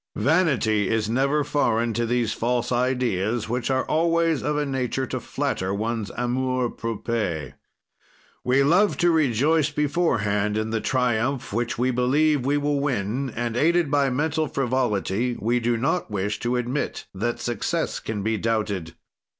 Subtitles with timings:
[0.17, 5.19] "Vanity is never foreign to these false ideas, which are always of a nature to
[5.19, 7.53] flatter one's amour propre.
[8.43, 13.91] "We love to rejoice beforehand in the triumph which we believe will win and, aided
[13.91, 18.95] by mental frivolity, we do not wish to admit that success can be doubted.